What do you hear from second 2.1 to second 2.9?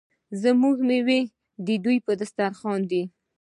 دسترخان